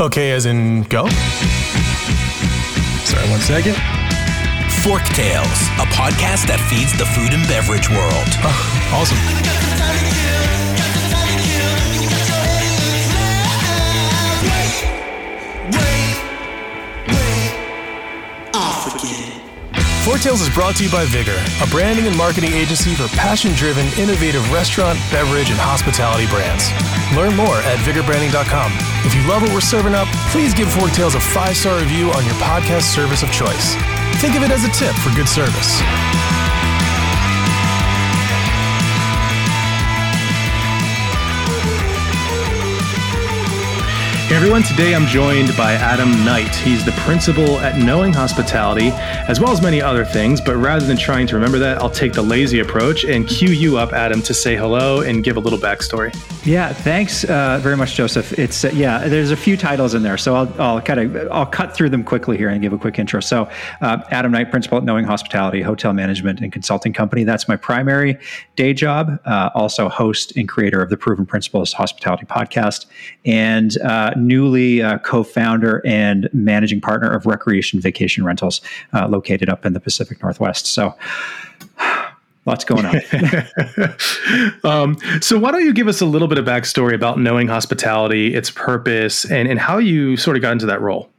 [0.00, 1.06] Okay, as in go?
[3.04, 3.74] Sorry, one second.
[4.82, 8.28] Fork Tales, a podcast that feeds the food and beverage world.
[8.40, 10.29] Oh, awesome.
[20.04, 23.52] Fork Tales is brought to you by Vigor, a branding and marketing agency for passion
[23.52, 26.72] driven, innovative restaurant, beverage, and hospitality brands.
[27.14, 28.72] Learn more at vigorbranding.com.
[29.04, 32.10] If you love what we're serving up, please give Fork Tales a five star review
[32.12, 33.76] on your podcast service of choice.
[34.24, 35.80] Think of it as a tip for good service.
[44.30, 46.54] Hey everyone, today I'm joined by Adam Knight.
[46.54, 48.90] He's the principal at Knowing Hospitality,
[49.26, 50.40] as well as many other things.
[50.40, 53.76] But rather than trying to remember that, I'll take the lazy approach and cue you
[53.76, 56.14] up, Adam, to say hello and give a little backstory.
[56.46, 58.38] Yeah, thanks uh, very much, Joseph.
[58.38, 61.44] It's uh, yeah, there's a few titles in there, so I'll I'll kind of I'll
[61.44, 63.20] cut through them quickly here and give a quick intro.
[63.20, 63.50] So,
[63.80, 67.24] uh, Adam Knight, principal at Knowing Hospitality, hotel management and consulting company.
[67.24, 68.16] That's my primary
[68.54, 69.20] day job.
[69.26, 72.86] Uh, also, host and creator of the Proven Principles Hospitality podcast,
[73.26, 78.60] and uh, newly uh, co-founder and managing partner of Recreation Vacation Rentals,
[78.92, 80.66] uh, located up in the Pacific Northwest.
[80.66, 80.94] So,
[82.46, 82.96] lots going on.
[84.64, 88.34] um, so, why don't you give us a little bit of backstory about Knowing Hospitality,
[88.34, 91.10] its purpose, and, and how you sort of got into that role?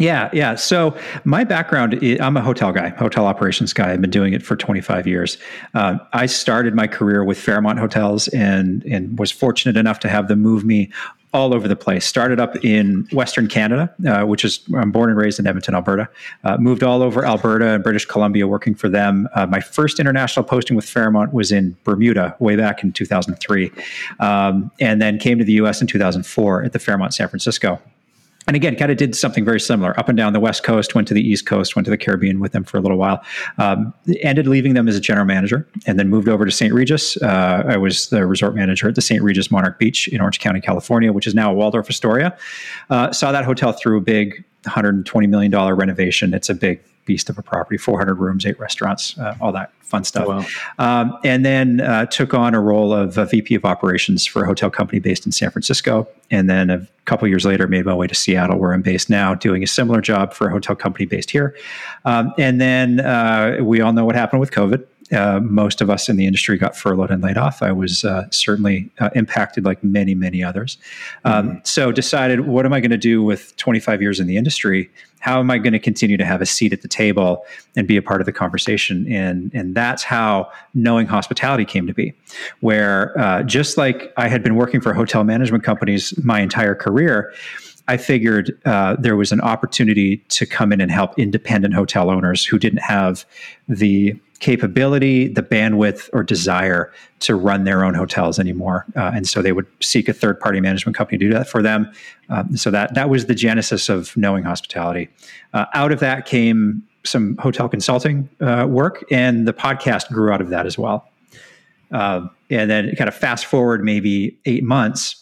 [0.00, 0.54] Yeah, yeah.
[0.54, 3.92] So my background, I'm a hotel guy, hotel operations guy.
[3.92, 5.36] I've been doing it for 25 years.
[5.74, 10.28] Uh, I started my career with Fairmont Hotels and and was fortunate enough to have
[10.28, 10.90] them move me
[11.32, 12.04] all over the place.
[12.04, 16.08] Started up in Western Canada, uh, which is I'm born and raised in Edmonton, Alberta.
[16.42, 19.28] Uh, moved all over Alberta and British Columbia, working for them.
[19.34, 23.70] Uh, my first international posting with Fairmont was in Bermuda, way back in 2003,
[24.18, 25.80] um, and then came to the U.S.
[25.80, 27.80] in 2004 at the Fairmont San Francisco
[28.50, 31.06] and again, kind of did something very similar up and down the West Coast, went
[31.06, 33.22] to the East Coast, went to the Caribbean with them for a little while.
[33.58, 36.74] Um, ended leaving them as a general manager and then moved over to St.
[36.74, 37.16] Regis.
[37.22, 39.22] Uh, I was the resort manager at the St.
[39.22, 42.36] Regis Monarch Beach in Orange County, California, which is now a Waldorf Astoria.
[42.90, 46.34] Uh, saw that hotel through a big $120 million renovation.
[46.34, 50.04] It's a big beast of a property 400 rooms, eight restaurants, uh, all that fun
[50.04, 50.28] stuff.
[50.28, 50.44] Wow.
[50.78, 54.46] Um, and then uh, took on a role of a VP of operations for a
[54.46, 56.06] hotel company based in San Francisco.
[56.30, 59.34] And then a couple years later, made my way to Seattle, where I'm based now,
[59.34, 61.56] doing a similar job for a hotel company based here.
[62.04, 64.86] Um, and then uh, we all know what happened with COVID.
[65.12, 67.62] Uh, most of us in the industry got furloughed and laid off.
[67.62, 70.78] I was uh, certainly uh, impacted, like many, many others.
[71.24, 71.58] Um, mm-hmm.
[71.64, 74.90] So decided, what am I going to do with 25 years in the industry?
[75.18, 77.44] How am I going to continue to have a seat at the table
[77.76, 79.10] and be a part of the conversation?
[79.12, 82.14] And and that's how knowing hospitality came to be.
[82.60, 87.32] Where uh, just like I had been working for hotel management companies my entire career.
[87.88, 92.44] I figured uh, there was an opportunity to come in and help independent hotel owners
[92.44, 93.24] who didn't have
[93.68, 98.86] the capability, the bandwidth, or desire to run their own hotels anymore.
[98.96, 101.62] Uh, and so they would seek a third party management company to do that for
[101.62, 101.90] them.
[102.30, 105.08] Um, so that that was the genesis of knowing hospitality.
[105.52, 110.40] Uh, out of that came some hotel consulting uh, work, and the podcast grew out
[110.40, 111.06] of that as well.
[111.92, 115.16] Uh, and then kind of fast forward maybe eight months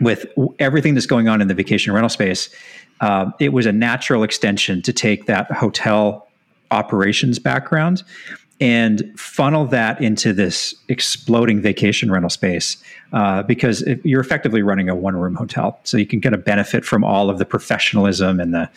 [0.00, 0.26] with
[0.58, 2.50] everything that's going on in the vacation rental space.
[3.00, 6.28] Uh, it was a natural extension to take that hotel
[6.70, 8.02] operations background
[8.60, 12.76] and funnel that into this exploding vacation rental space
[13.12, 16.84] uh, because you're effectively running a one room hotel so you can kind of benefit
[16.84, 18.70] from all of the professionalism and the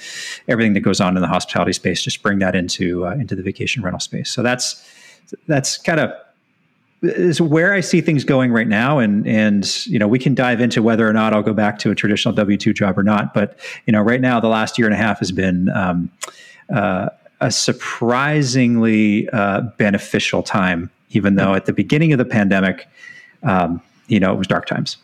[0.47, 3.43] everything that goes on in the hospitality space just bring that into uh, into the
[3.43, 4.83] vacation rental space so that's
[5.47, 6.11] that's kind of
[7.01, 10.59] is where I see things going right now, and and you know we can dive
[10.59, 13.33] into whether or not I'll go back to a traditional W two job or not.
[13.33, 16.09] But you know, right now the last year and a half has been um,
[16.73, 22.87] uh, a surprisingly uh, beneficial time, even though at the beginning of the pandemic,
[23.43, 24.97] um, you know, it was dark times.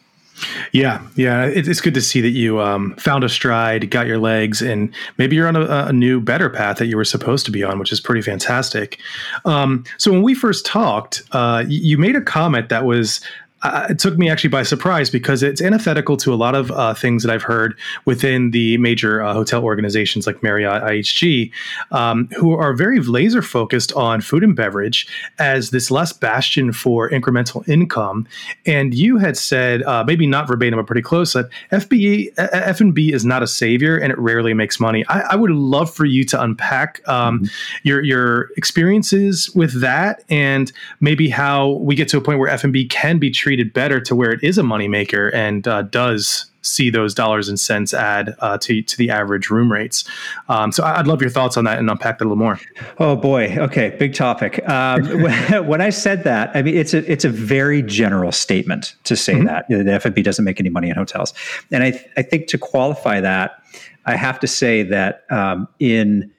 [0.71, 4.61] Yeah, yeah, it's good to see that you um, found a stride, got your legs,
[4.61, 7.63] and maybe you're on a, a, new, better path that you were supposed to be
[7.63, 8.99] on, which is pretty fantastic.
[9.45, 13.21] Um, so when we first talked, uh, you made a comment that was
[13.63, 16.93] uh, it took me actually by surprise because it's antithetical to a lot of uh,
[16.93, 21.51] things that I've heard within the major uh, hotel organizations like Marriott, IHG,
[21.91, 25.07] um, who are very laser focused on food and beverage
[25.39, 28.27] as this last bastion for incremental income.
[28.65, 33.25] And you had said, uh, maybe not verbatim, but pretty close, that FBE, F&B is
[33.25, 35.05] not a savior and it rarely makes money.
[35.07, 37.45] I, I would love for you to unpack um, mm-hmm.
[37.83, 42.85] your your experiences with that and maybe how we get to a point where F&B
[42.87, 46.89] can be treated treated better to where it is a moneymaker and uh, does see
[46.89, 50.05] those dollars and cents add uh, to to the average room rates.
[50.49, 52.59] Um, so I'd love your thoughts on that and unpack that a little more.
[52.97, 54.67] Oh boy, okay, big topic.
[54.67, 55.05] Um,
[55.67, 59.33] when, I said that, I mean it's a it's a very general statement to say
[59.33, 59.45] mm-hmm.
[59.45, 61.31] that the F&B doesn't make any money in hotels,
[61.71, 63.61] and I I think to qualify that,
[64.07, 66.31] I have to say that um, in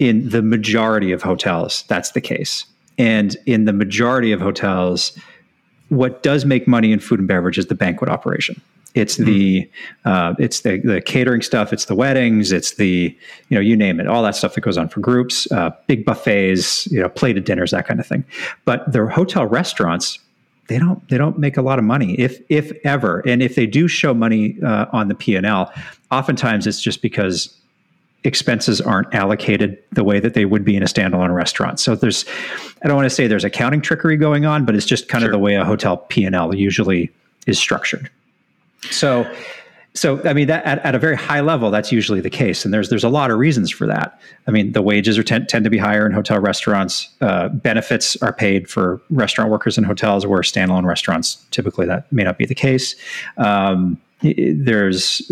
[0.00, 2.64] in the majority of hotels, that's the case.
[2.96, 5.16] And in the majority of hotels,
[5.88, 8.60] what does make money in food and beverage is the banquet operation.
[8.94, 9.24] It's mm-hmm.
[9.24, 9.70] the
[10.04, 11.72] uh, it's the, the catering stuff.
[11.72, 12.52] It's the weddings.
[12.52, 13.16] It's the
[13.48, 14.06] you know you name it.
[14.06, 17.70] All that stuff that goes on for groups, uh, big buffets, you know, plated dinners,
[17.70, 18.24] that kind of thing.
[18.64, 20.18] But the hotel restaurants,
[20.68, 23.20] they don't they don't make a lot of money if if ever.
[23.26, 25.72] And if they do show money uh, on the P and L,
[26.10, 27.54] oftentimes it's just because
[28.24, 31.78] expenses aren't allocated the way that they would be in a standalone restaurant.
[31.80, 32.24] So there's,
[32.82, 35.30] I don't want to say there's accounting trickery going on, but it's just kind sure.
[35.30, 37.10] of the way a hotel P and L usually
[37.46, 38.10] is structured.
[38.90, 39.30] So,
[39.94, 42.72] so I mean that at, at, a very high level, that's usually the case, and
[42.72, 44.20] there's there's a lot of reasons for that.
[44.46, 47.08] I mean, the wages are tend, tend to be higher in hotel restaurants.
[47.20, 52.22] Uh, benefits are paid for restaurant workers in hotels, where standalone restaurants typically that may
[52.22, 52.94] not be the case.
[53.38, 55.30] Um, there's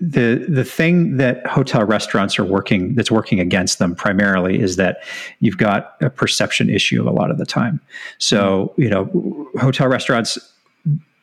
[0.00, 5.02] the the thing that hotel restaurants are working that's working against them primarily is that
[5.40, 7.80] you've got a perception issue a lot of the time.
[8.18, 10.38] So you know, hotel restaurants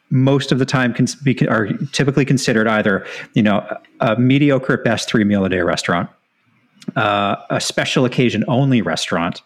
[0.10, 3.66] most of the time can be, are typically considered either you know
[4.02, 6.10] a mediocre at best three meal a day restaurant,
[6.98, 9.42] uh, a special occasion only restaurant,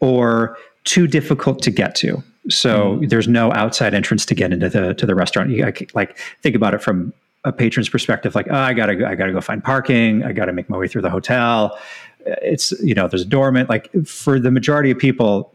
[0.00, 2.22] or too difficult to get to.
[2.50, 3.08] So mm.
[3.08, 5.48] there's no outside entrance to get into the to the restaurant.
[5.48, 7.14] You like think about it from
[7.46, 10.24] a patron's perspective, like, oh, I gotta, I gotta go find parking.
[10.24, 11.78] I gotta make my way through the hotel.
[12.26, 15.54] It's, you know, there's a dormant, Like for the majority of people,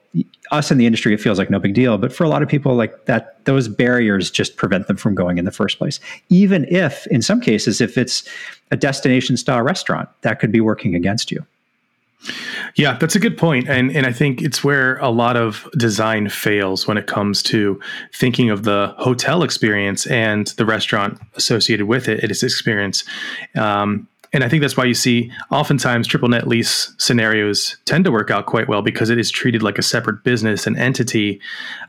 [0.51, 1.97] us in the industry, it feels like no big deal.
[1.97, 5.37] But for a lot of people, like that, those barriers just prevent them from going
[5.37, 5.99] in the first place.
[6.29, 8.27] Even if, in some cases, if it's
[8.71, 11.45] a destination style restaurant, that could be working against you.
[12.75, 13.67] Yeah, that's a good point.
[13.67, 17.79] And and I think it's where a lot of design fails when it comes to
[18.13, 23.03] thinking of the hotel experience and the restaurant associated with it, its experience.
[23.55, 28.11] Um, and I think that's why you see oftentimes triple net lease scenarios tend to
[28.11, 31.41] work out quite well because it is treated like a separate business and entity.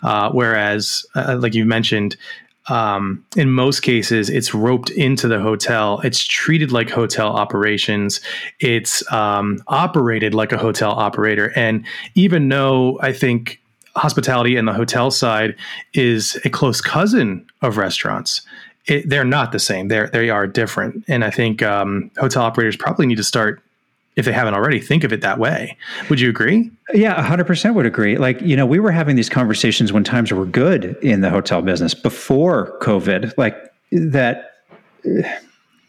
[0.02, 2.16] Uh, whereas, uh, like you mentioned,
[2.68, 6.00] um, in most cases, it's roped into the hotel.
[6.04, 8.20] It's treated like hotel operations.
[8.60, 11.52] It's um, operated like a hotel operator.
[11.56, 13.60] And even though I think
[13.96, 15.56] hospitality and the hotel side
[15.92, 18.42] is a close cousin of restaurants,
[18.86, 19.88] it, they're not the same.
[19.88, 21.04] They're they are different.
[21.08, 23.62] And I think um, hotel operators probably need to start
[24.16, 25.76] if they haven't already, think of it that way.
[26.10, 26.70] Would you agree?
[26.92, 28.18] Yeah, 100% would agree.
[28.18, 31.62] Like, you know, we were having these conversations when times were good in the hotel
[31.62, 34.52] business before COVID, like that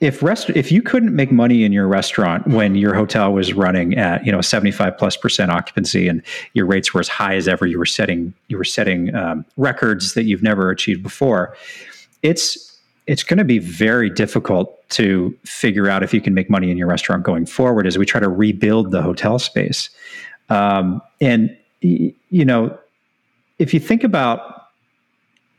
[0.04, 3.98] if rest if you couldn't make money in your restaurant when your hotel was running
[3.98, 6.22] at, you know, 75 plus percent occupancy and
[6.54, 10.14] your rates were as high as ever, you were setting you were setting um, records
[10.14, 11.56] that you've never achieved before.
[12.22, 12.73] It's
[13.06, 16.78] it's going to be very difficult to figure out if you can make money in
[16.78, 19.90] your restaurant going forward as we try to rebuild the hotel space.
[20.50, 22.14] Um, and, you
[22.46, 22.78] know,
[23.60, 24.63] if you think about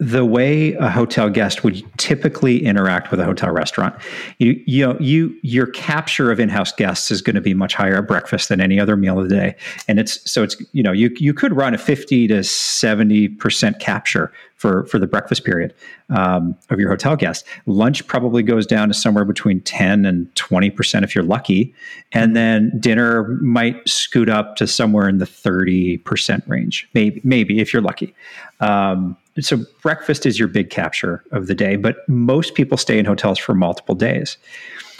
[0.05, 3.95] the way a hotel guest would typically interact with a hotel restaurant
[4.39, 7.97] you you know you your capture of in-house guests is going to be much higher
[7.97, 9.57] at breakfast than any other meal of the day.
[9.89, 13.79] And it's so it's you know you you could run a 50 to 70 percent
[13.79, 15.75] capture for for the breakfast period
[16.11, 17.49] um, of your hotel guests.
[17.67, 21.75] Lunch probably goes down to somewhere between 10 and 20 percent if you're lucky.
[22.13, 27.61] And then dinner might scoot up to somewhere in the 30 percent range maybe maybe
[27.61, 28.15] if you're lucky.
[28.61, 33.05] Um, so breakfast is your big capture of the day, but most people stay in
[33.05, 34.37] hotels for multiple days.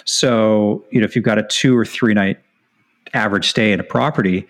[0.05, 2.39] So, you know, if you've got a two or three night
[3.13, 4.47] average stay in a property,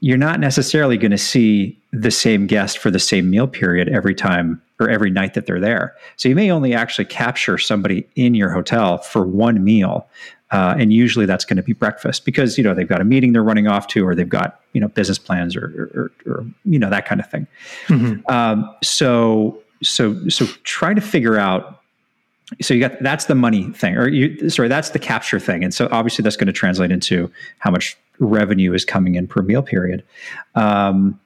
[0.00, 4.14] you're not necessarily going to see the same guest for the same meal period every
[4.14, 5.94] time or every night that they're there.
[6.16, 10.06] So you may only actually capture somebody in your hotel for one meal
[10.50, 13.32] uh, and usually that's going to be breakfast because you know they've got a meeting
[13.32, 15.90] they're running off to, or they've got you know business plans, or
[16.26, 17.46] or, or you know that kind of thing.
[17.88, 18.30] Mm-hmm.
[18.30, 21.82] Um, so so so try to figure out.
[22.62, 25.74] So you got that's the money thing, or you sorry that's the capture thing, and
[25.74, 29.62] so obviously that's going to translate into how much revenue is coming in per meal
[29.62, 30.02] period.
[30.54, 31.20] Um,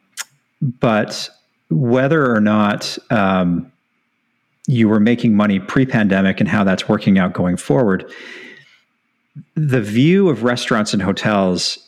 [0.81, 1.31] but
[1.71, 3.71] whether or not um,
[4.67, 8.12] you were making money pre-pandemic and how that's working out going forward
[9.55, 11.79] the view of restaurants and hotels,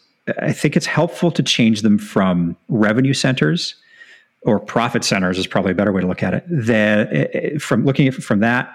[0.41, 3.75] I think it's helpful to change them from revenue centers
[4.43, 6.45] or profit centers is probably a better way to look at it.
[6.49, 8.75] Than from looking at from that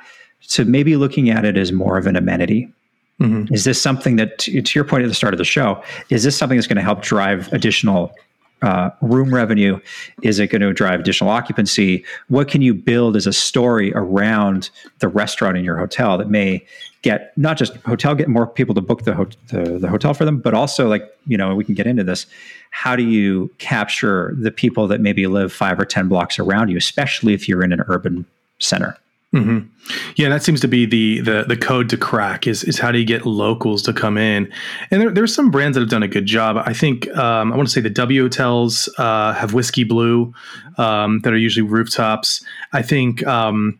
[0.49, 2.71] to maybe looking at it as more of an amenity.
[3.19, 3.53] Mm-hmm.
[3.53, 6.37] Is this something that, to your point at the start of the show, is this
[6.37, 8.13] something that's going to help drive additional
[8.61, 9.79] uh, room revenue?
[10.21, 12.03] Is it going to drive additional occupancy?
[12.27, 16.65] What can you build as a story around the restaurant in your hotel that may
[17.01, 20.25] get not just hotel get more people to book the, ho- the, the hotel for
[20.25, 22.25] them, but also like you know we can get into this.
[22.71, 26.77] How do you capture the people that maybe live five or ten blocks around you,
[26.77, 28.25] especially if you're in an urban
[28.59, 28.97] center?
[29.33, 29.67] Mm-hmm.
[30.15, 32.97] Yeah, that seems to be the, the the code to crack is is how do
[32.97, 34.51] you get locals to come in?
[34.89, 36.57] And there, there's some brands that have done a good job.
[36.57, 40.33] I think um, I want to say the W hotels uh, have whiskey blue
[40.79, 42.43] um, that are usually rooftops.
[42.73, 43.79] I think um,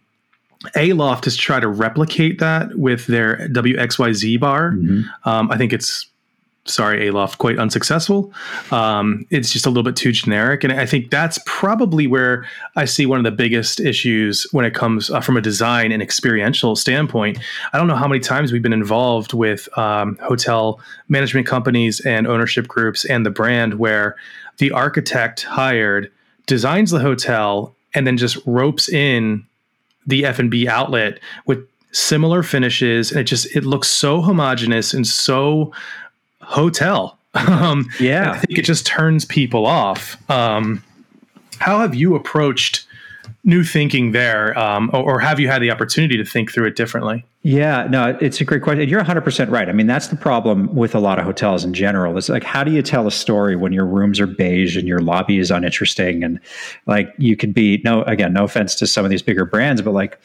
[0.75, 4.73] Aloft has tried to replicate that with their WXYZ bar.
[4.73, 5.29] Mm-hmm.
[5.29, 6.08] Um, I think it's
[6.69, 8.31] sorry, Aloft, quite unsuccessful.
[8.71, 10.63] Um, it's just a little bit too generic.
[10.63, 12.45] And I think that's probably where
[12.75, 16.01] I see one of the biggest issues when it comes uh, from a design and
[16.01, 17.39] experiential standpoint.
[17.73, 22.27] I don't know how many times we've been involved with um, hotel management companies and
[22.27, 24.15] ownership groups and the brand where
[24.57, 26.11] the architect hired
[26.45, 29.45] designs the hotel and then just ropes in
[30.05, 35.71] the F&B outlet with similar finishes and it just it looks so homogenous and so
[36.49, 37.15] hotel.
[37.35, 40.17] Um, yeah, I think it just turns people off.
[40.31, 40.83] Um,
[41.59, 42.87] how have you approached
[43.43, 46.75] new thinking there, um, or, or, have you had the opportunity to think through it
[46.75, 47.23] differently?
[47.43, 48.89] Yeah, no, it's a great question.
[48.89, 49.69] You're 100% right.
[49.69, 52.17] I mean, that's the problem with a lot of hotels in general.
[52.17, 54.99] It's like, how do you tell a story when your rooms are beige and your
[54.99, 56.23] lobby is uninteresting?
[56.23, 56.39] And
[56.87, 59.91] like, you could be, no, again, no offense to some of these bigger brands, but
[59.91, 60.19] like,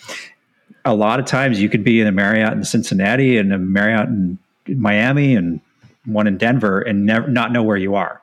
[0.84, 4.08] a lot of times you could be in a Marriott in Cincinnati and a Marriott
[4.08, 4.38] in
[4.68, 5.60] Miami and
[6.04, 8.20] one in Denver, and never, not know where you are.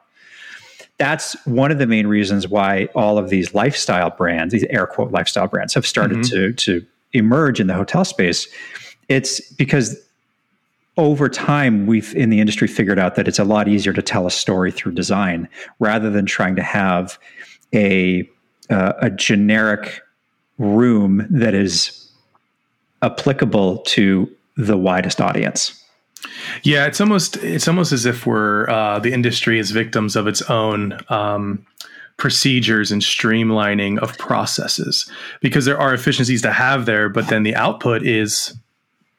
[0.97, 5.11] That's one of the main reasons why all of these lifestyle brands, these air quote
[5.11, 6.35] lifestyle brands, have started mm-hmm.
[6.35, 8.47] to to emerge in the hotel space.
[9.09, 9.99] It's because
[10.97, 14.27] over time we've in the industry figured out that it's a lot easier to tell
[14.27, 15.47] a story through design
[15.79, 17.17] rather than trying to have
[17.73, 18.29] a
[18.69, 20.01] uh, a generic
[20.57, 22.09] room that is
[23.01, 25.80] applicable to the widest audience.
[26.63, 30.41] Yeah, it's almost it's almost as if we're uh, the industry is victims of its
[30.43, 31.65] own um,
[32.17, 35.09] procedures and streamlining of processes
[35.41, 38.55] because there are efficiencies to have there, but then the output is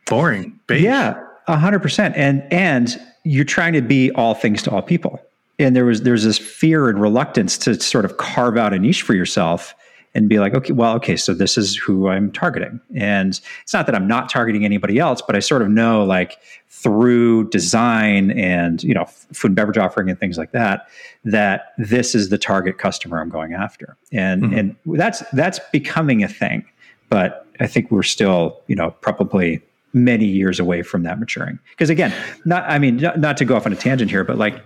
[0.06, 0.58] boring.
[0.66, 0.82] Beige.
[0.82, 2.16] Yeah, hundred percent.
[2.16, 5.20] And and you're trying to be all things to all people.
[5.58, 9.02] And there was there's this fear and reluctance to sort of carve out a niche
[9.02, 9.74] for yourself
[10.14, 12.80] and be like, okay, well, okay, so this is who I'm targeting.
[12.94, 16.38] And it's not that I'm not targeting anybody else, but I sort of know like
[16.68, 20.88] through design and, you know, food and beverage offering and things like that,
[21.24, 23.96] that this is the target customer I'm going after.
[24.10, 24.54] And mm-hmm.
[24.58, 26.64] and that's that's becoming a thing.
[27.08, 29.62] But I think we're still, you know, probably
[29.94, 31.58] many years away from that maturing.
[31.70, 32.12] Because again,
[32.44, 34.62] not I mean, not, not to go off on a tangent here, but like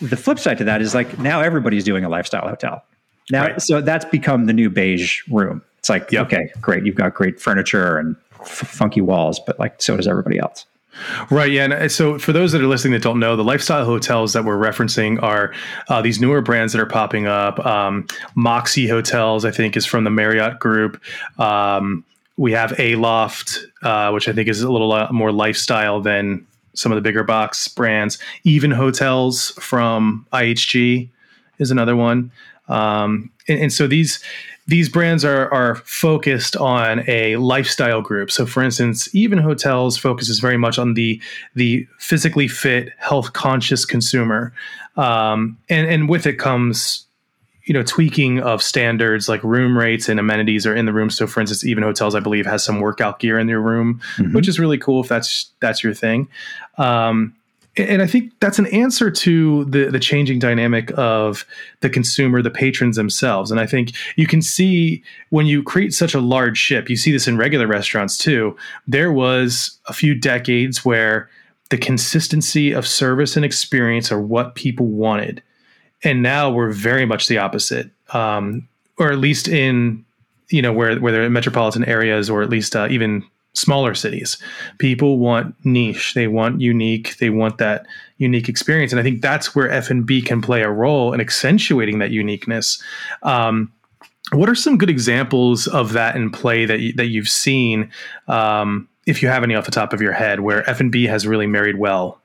[0.00, 2.84] the flip side to that is like now everybody's doing a lifestyle hotel
[3.30, 3.62] now, right.
[3.62, 5.62] so that's become the new beige room.
[5.78, 6.26] It's like, yep.
[6.26, 6.84] okay, great.
[6.84, 10.66] You've got great furniture and f- funky walls, but like, so does everybody else.
[11.30, 11.50] Right.
[11.50, 11.64] Yeah.
[11.64, 14.56] And so for those that are listening that don't know, the lifestyle hotels that we're
[14.56, 15.52] referencing are
[15.88, 17.64] uh, these newer brands that are popping up.
[17.66, 21.02] Um, Moxy Hotels, I think, is from the Marriott Group.
[21.38, 22.04] Um,
[22.36, 26.90] we have Aloft, uh, which I think is a little uh, more lifestyle than some
[26.92, 28.18] of the bigger box brands.
[28.44, 31.08] Even Hotels from IHG
[31.58, 32.30] is another one.
[32.68, 34.22] Um, and, and, so these
[34.66, 38.30] these brands are are focused on a lifestyle group.
[38.30, 41.20] So, for instance, even hotels focuses very much on the
[41.54, 44.52] the physically fit, health conscious consumer,
[44.96, 47.06] um, and and with it comes
[47.64, 51.26] you know tweaking of standards like room rates and amenities are in the room so
[51.26, 54.34] for instance even hotels i believe has some workout gear in their room mm-hmm.
[54.34, 56.28] which is really cool if that's that's your thing
[56.76, 57.34] um,
[57.76, 61.44] and I think that's an answer to the the changing dynamic of
[61.80, 63.50] the consumer, the patrons themselves.
[63.50, 67.10] And I think you can see when you create such a large ship, you see
[67.10, 68.56] this in regular restaurants too.
[68.86, 71.28] There was a few decades where
[71.70, 75.42] the consistency of service and experience are what people wanted,
[76.04, 80.04] and now we're very much the opposite, um, or at least in
[80.48, 83.24] you know where where they're metropolitan areas, or at least uh, even
[83.54, 84.36] smaller cities.
[84.78, 87.86] People want niche, they want unique, they want that
[88.18, 91.20] unique experience, and I think that's where F and B can play a role in
[91.20, 92.82] accentuating that uniqueness.
[93.22, 93.72] Um,
[94.32, 97.90] what are some good examples of that in play that you, that you've seen,
[98.26, 101.04] um, if you have any off the top of your head, where F and B
[101.04, 102.20] has really married well?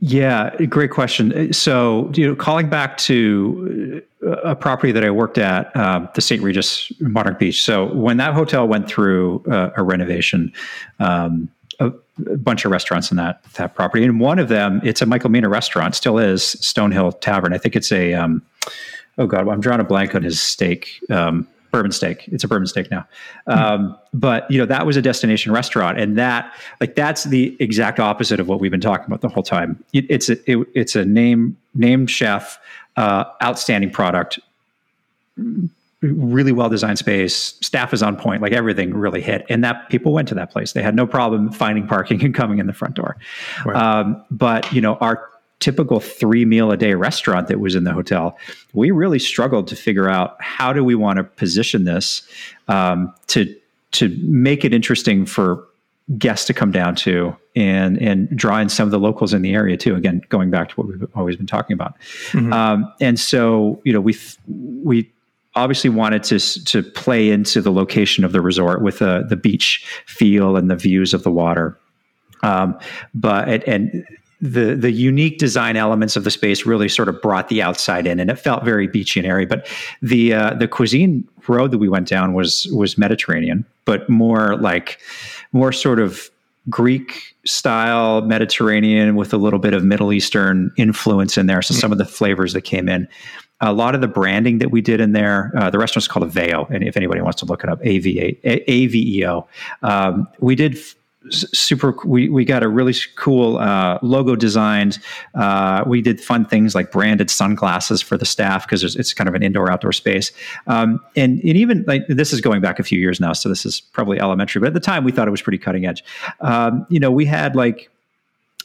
[0.00, 1.52] Yeah, great question.
[1.52, 6.22] So, you know, calling back to uh, a property that I worked at, uh, the
[6.22, 6.42] St.
[6.42, 7.62] Regis Monarch Beach.
[7.62, 10.52] So, when that hotel went through uh, a renovation,
[11.00, 11.50] um,
[11.80, 11.92] a,
[12.26, 15.30] a, bunch of restaurants in that that property, and one of them, it's a Michael
[15.30, 17.52] Mina restaurant, still is Stonehill Tavern.
[17.52, 18.40] I think it's a, um,
[19.18, 20.98] oh god, I'm drawing a blank on his steak.
[21.10, 22.28] Um, bourbon steak.
[22.28, 23.04] It's a bourbon steak now.
[23.48, 27.98] Um, but you know that was a destination restaurant, and that like that's the exact
[27.98, 29.82] opposite of what we've been talking about the whole time.
[29.92, 32.60] It, it's a it, it's a name named chef,
[32.96, 34.38] uh, outstanding product,
[36.00, 37.56] really well designed space.
[37.60, 40.74] Staff is on point, like everything really hit, and that people went to that place.
[40.74, 43.16] They had no problem finding parking and coming in the front door.
[43.64, 43.74] Right.
[43.74, 45.28] Um, but you know our
[45.64, 48.36] typical three meal a day restaurant that was in the hotel,
[48.74, 52.28] we really struggled to figure out how do we want to position this
[52.68, 53.56] um, to
[53.92, 55.66] to make it interesting for
[56.18, 59.54] guests to come down to and and draw in some of the locals in the
[59.54, 59.96] area too.
[59.96, 61.98] Again, going back to what we've always been talking about.
[62.32, 62.52] Mm-hmm.
[62.52, 64.14] Um, and so you know we
[64.46, 65.10] we
[65.54, 69.82] obviously wanted to to play into the location of the resort with the the beach
[70.04, 71.78] feel and the views of the water.
[72.42, 72.78] Um,
[73.14, 74.06] but and, and
[74.40, 78.20] the the unique design elements of the space really sort of brought the outside in,
[78.20, 79.46] and it felt very beachy and airy.
[79.46, 79.66] But
[80.02, 84.98] the uh, the cuisine road that we went down was was Mediterranean, but more like
[85.52, 86.30] more sort of
[86.68, 91.62] Greek style Mediterranean with a little bit of Middle Eastern influence in there.
[91.62, 93.08] So some of the flavors that came in.
[93.60, 96.68] A lot of the branding that we did in there, uh, the restaurant's called Aveo,
[96.70, 99.46] and if anybody wants to look it up, A V A V E O.
[99.82, 100.76] Um, we did
[101.30, 104.98] super we, we got a really cool uh, logo designed.
[105.34, 109.34] Uh, we did fun things like branded sunglasses for the staff because it's kind of
[109.34, 110.32] an indoor outdoor space.
[110.66, 113.64] Um, and, and even like this is going back a few years now so this
[113.64, 116.04] is probably elementary but at the time we thought it was pretty cutting edge.
[116.40, 117.90] Um, you know we had like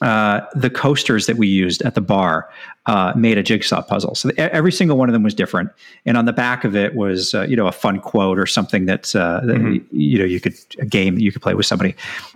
[0.01, 2.49] uh, the coasters that we used at the bar
[2.85, 4.15] uh, made a jigsaw puzzle.
[4.15, 5.71] So every single one of them was different,
[6.05, 8.85] and on the back of it was uh, you know a fun quote or something
[8.85, 9.85] that, uh, that mm-hmm.
[9.91, 11.95] you know you could a game that you could play with somebody,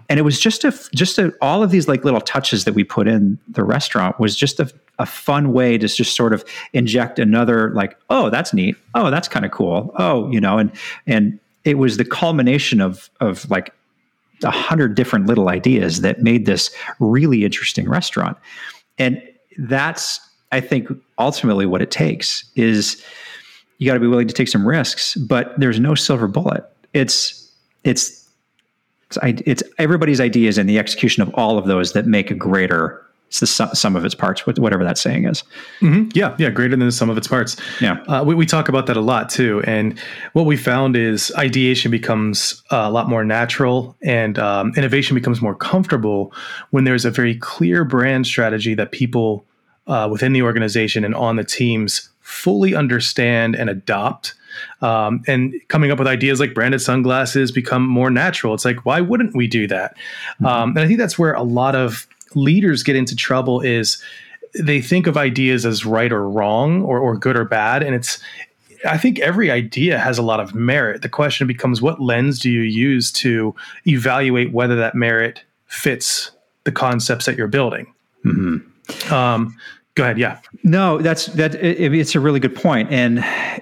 [0.09, 2.83] and it was just a just a, all of these like little touches that we
[2.83, 7.17] put in the restaurant was just a, a fun way to just sort of inject
[7.17, 10.71] another like oh that's neat oh that's kind of cool oh you know and
[11.07, 13.73] and it was the culmination of of like
[14.43, 18.37] a hundred different little ideas that made this really interesting restaurant.
[18.97, 19.21] And
[19.57, 20.19] that's,
[20.51, 23.03] I think, ultimately what it takes is
[23.77, 26.63] you got to be willing to take some risks, but there's no silver bullet.
[26.93, 27.51] It's,
[27.83, 28.29] it's,
[29.09, 33.02] it's, it's everybody's ideas and the execution of all of those that make a greater
[33.33, 35.43] it's the sum of its parts, whatever that saying is.
[35.81, 36.09] Mm-hmm.
[36.13, 37.57] Yeah, yeah, greater than the sum of its parts.
[37.81, 39.63] Yeah, uh, we, we talk about that a lot too.
[39.65, 39.97] And
[40.33, 45.41] what we found is ideation becomes uh, a lot more natural, and um, innovation becomes
[45.41, 46.31] more comfortable
[46.69, 49.45] when there's a very clear brand strategy that people
[49.87, 54.35] uh, within the organization and on the teams fully understand and adopt.
[54.83, 58.53] Um, and coming up with ideas like branded sunglasses become more natural.
[58.53, 59.97] It's like, why wouldn't we do that?
[60.35, 60.45] Mm-hmm.
[60.45, 64.01] Um, and I think that's where a lot of leaders get into trouble is
[64.59, 67.83] they think of ideas as right or wrong or, or good or bad.
[67.83, 68.21] And it's,
[68.85, 71.01] I think every idea has a lot of merit.
[71.01, 73.55] The question becomes what lens do you use to
[73.87, 76.31] evaluate whether that merit fits
[76.65, 77.91] the concepts that you're building?
[78.25, 79.13] Mm-hmm.
[79.13, 79.57] Um,
[79.95, 80.17] go ahead.
[80.17, 80.39] Yeah.
[80.63, 81.55] No, that's that.
[81.55, 83.19] It, it's a really good point, and,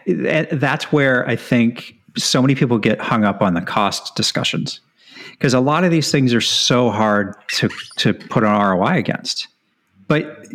[0.07, 4.81] and that's where I think so many people get hung up on the cost discussions
[5.31, 9.47] because a lot of these things are so hard to to put an ROI against.
[10.07, 10.47] But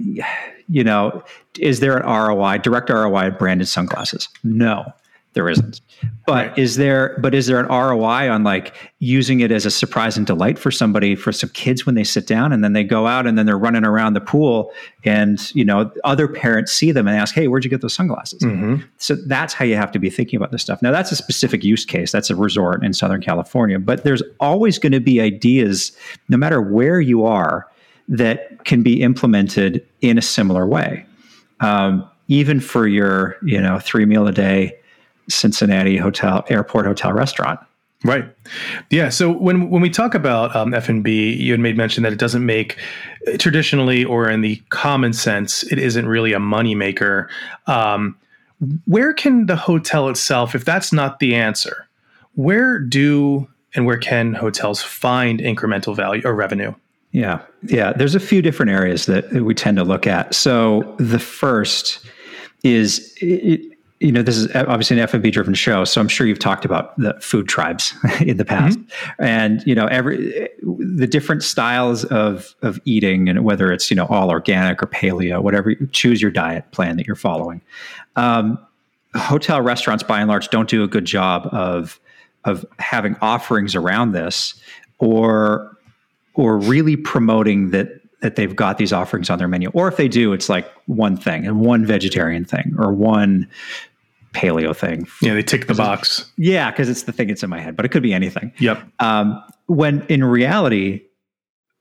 [0.68, 1.22] you know,
[1.58, 4.28] is there an ROI, direct ROI branded sunglasses?
[4.44, 4.92] No
[5.36, 5.82] there isn't.
[6.26, 6.58] But right.
[6.58, 10.26] is there but is there an ROI on like using it as a surprise and
[10.26, 13.26] delight for somebody for some kids when they sit down and then they go out
[13.26, 14.72] and then they're running around the pool
[15.04, 18.40] and you know other parents see them and ask, "Hey, where'd you get those sunglasses?"
[18.40, 18.82] Mm-hmm.
[18.96, 20.80] So that's how you have to be thinking about this stuff.
[20.82, 22.10] Now that's a specific use case.
[22.10, 25.96] That's a resort in Southern California, but there's always going to be ideas
[26.28, 27.68] no matter where you are
[28.08, 31.04] that can be implemented in a similar way.
[31.60, 34.76] Um, even for your, you know, three meal a day
[35.28, 37.60] Cincinnati hotel, airport hotel restaurant.
[38.04, 38.24] Right.
[38.90, 39.08] Yeah.
[39.08, 42.12] So when when we talk about um, F and B, you had made mention that
[42.12, 42.78] it doesn't make
[43.38, 47.28] traditionally or in the common sense, it isn't really a money maker.
[47.66, 48.16] Um,
[48.84, 51.86] where can the hotel itself, if that's not the answer,
[52.34, 56.74] where do and where can hotels find incremental value or revenue?
[57.12, 57.40] Yeah.
[57.62, 57.92] Yeah.
[57.92, 60.34] There's a few different areas that we tend to look at.
[60.34, 62.06] So the first
[62.62, 63.60] is it,
[64.00, 66.96] you know, this is obviously an F&B driven show, so I'm sure you've talked about
[66.98, 69.24] the food tribes in the past, mm-hmm.
[69.24, 74.06] and you know, every the different styles of of eating, and whether it's you know
[74.06, 77.62] all organic or paleo, whatever, choose your diet plan that you're following.
[78.16, 78.58] Um,
[79.14, 81.98] hotel restaurants, by and large, don't do a good job of
[82.44, 84.54] of having offerings around this,
[84.98, 85.74] or
[86.34, 87.88] or really promoting that
[88.26, 89.70] that they've got these offerings on their menu.
[89.70, 93.48] Or if they do, it's like one thing and one vegetarian thing or one
[94.32, 95.06] paleo thing.
[95.22, 96.28] Yeah, they tick the box.
[96.36, 98.52] Yeah, because it's the thing that's in my head, but it could be anything.
[98.58, 98.82] Yep.
[98.98, 101.02] Um, when in reality,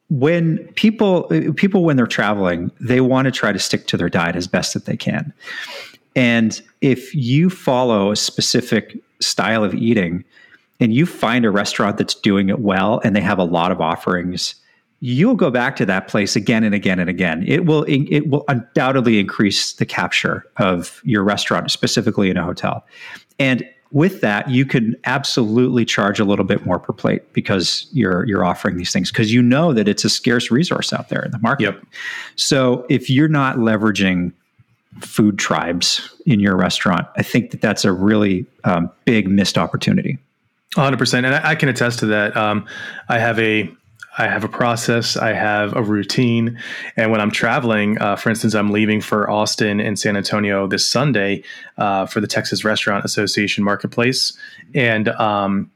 [0.10, 1.24] when people
[1.56, 4.76] people when they're traveling, they want to try to stick to their diet as best
[4.76, 5.34] that they can.
[6.16, 10.24] And if you follow a specific style of eating
[10.80, 13.82] and you find a restaurant that's doing it well and they have a lot of
[13.82, 14.54] offerings
[15.00, 17.44] you'll go back to that place again and again and again.
[17.48, 22.86] It will it will undoubtedly increase the capture of your restaurant, specifically in a hotel.
[23.40, 28.26] And with that, you can absolutely charge a little bit more per plate because you're
[28.26, 31.32] you're offering these things because you know that it's a scarce resource out there in
[31.32, 31.64] the market.
[31.64, 31.86] Yep.
[32.36, 34.34] So if you're not leveraging
[35.02, 40.18] food tribes in your restaurant, I think that that's a really um, big missed opportunity.
[40.76, 41.14] 100%.
[41.14, 42.36] And I, I can attest to that.
[42.36, 42.66] Um,
[43.08, 43.70] I have a
[44.18, 46.60] I have a process, I have a routine.
[46.96, 50.90] And when I'm traveling, uh, for instance, I'm leaving for Austin and San Antonio this
[50.90, 51.44] Sunday
[51.78, 54.38] uh, for the Texas Restaurant Association Marketplace.
[54.74, 55.70] And um,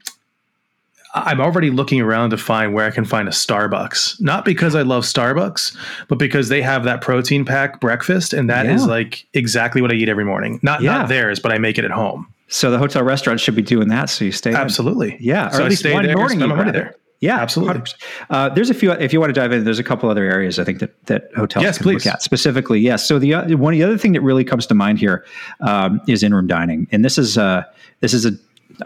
[1.14, 4.20] I'm already looking around to find where I can find a Starbucks.
[4.20, 5.76] Not because I love Starbucks,
[6.08, 8.74] but because they have that protein pack breakfast, and that yeah.
[8.74, 10.60] is like exactly what I eat every morning.
[10.62, 10.98] Not yeah.
[10.98, 12.32] not theirs, but I make it at home.
[12.48, 14.08] So the hotel restaurant should be doing that.
[14.08, 15.48] So you stay absolutely, yeah.
[15.48, 16.94] So or at least one there, morning you money there.
[17.20, 17.82] Yeah, absolutely.
[18.30, 18.92] Uh, there's a few.
[18.92, 21.28] If you want to dive in, there's a couple other areas I think that that
[21.36, 22.06] hotels yes, can please.
[22.06, 22.80] look at specifically.
[22.80, 23.06] Yes.
[23.06, 25.24] So the uh, one the other thing that really comes to mind here
[25.60, 27.62] um, is in room dining, and this is uh,
[28.00, 28.32] this is a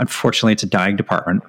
[0.00, 1.44] unfortunately it's a dying department.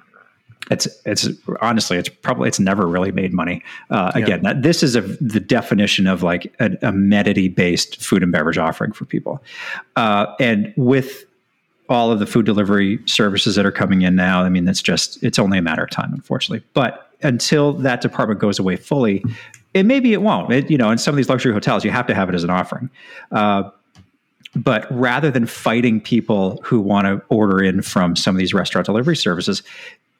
[0.70, 1.28] It's it's
[1.60, 3.64] honestly it's probably it's never really made money.
[3.90, 4.22] Uh, yeah.
[4.22, 8.58] Again, that, this is a, the definition of like an amenity based food and beverage
[8.58, 9.42] offering for people,
[9.96, 11.24] uh, and with
[11.88, 15.22] all of the food delivery services that are coming in now, I mean, that's just,
[15.22, 16.66] it's only a matter of time, unfortunately.
[16.74, 19.24] But until that department goes away fully,
[19.74, 20.52] it maybe it won't.
[20.52, 22.44] It, you know, in some of these luxury hotels, you have to have it as
[22.44, 22.90] an offering.
[23.30, 23.70] Uh,
[24.54, 28.86] but rather than fighting people who want to order in from some of these restaurant
[28.86, 29.62] delivery services,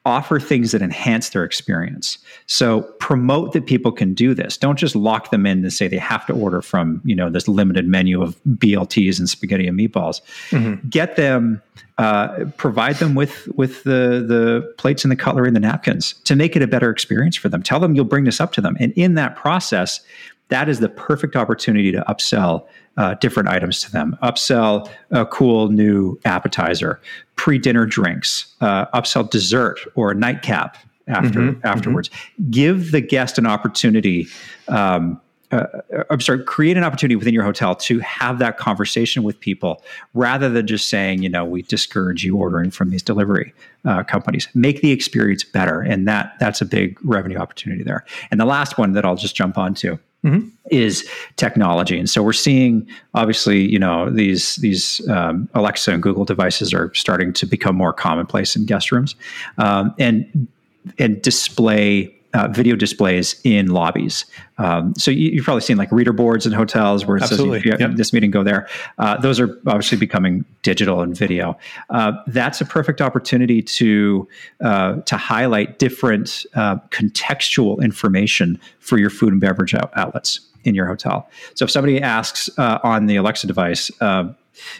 [0.07, 2.17] offer things that enhance their experience.
[2.45, 4.55] So promote that people can do this.
[4.57, 7.49] Don't just lock them in and say they have to order from, you know, this
[7.49, 10.21] limited menu of BLTs and spaghetti and meatballs.
[10.51, 10.87] Mm-hmm.
[10.87, 11.61] Get them,
[11.97, 16.35] uh, provide them with with the the plates and the cutlery and the napkins to
[16.35, 17.61] make it a better experience for them.
[17.61, 19.99] Tell them you'll bring this up to them, and in that process,
[20.49, 22.65] that is the perfect opportunity to upsell
[22.97, 24.17] uh, different items to them.
[24.23, 26.99] Upsell a cool new appetizer,
[27.35, 32.09] pre-dinner drinks, uh, upsell dessert or a nightcap after mm-hmm, afterwards.
[32.09, 32.51] Mm-hmm.
[32.51, 34.27] Give the guest an opportunity.
[34.67, 35.65] Um, uh,
[36.09, 39.81] I'm sorry, create an opportunity within your hotel to have that conversation with people
[40.13, 43.53] rather than just saying, you know, we discourage you ordering from these delivery
[43.85, 44.49] uh, companies.
[44.53, 48.03] Make the experience better, and that that's a big revenue opportunity there.
[48.29, 49.97] And the last one that I'll just jump onto
[50.27, 50.49] Mm-hmm.
[50.71, 56.25] is technology and so we're seeing obviously you know these these um, alexa and google
[56.25, 59.15] devices are starting to become more commonplace in guest rooms
[59.57, 60.49] um, and
[60.99, 64.25] and display uh, video displays in lobbies.
[64.59, 67.61] Um, so you, have probably seen like reader boards in hotels where it Absolutely.
[67.61, 67.95] says you, yep.
[67.95, 68.67] this meeting go there.
[68.99, 71.57] Uh, those are obviously becoming digital and video.
[71.89, 74.27] Uh, that's a perfect opportunity to
[74.63, 80.75] uh, to highlight different uh, contextual information for your food and beverage out- outlets in
[80.75, 81.27] your hotel.
[81.55, 83.89] So if somebody asks uh, on the Alexa device,